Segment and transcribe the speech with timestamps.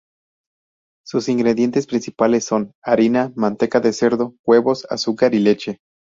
[1.05, 5.79] Sus ingredientes principales son: harina, manteca de cerdo, huevos, azúcar y leche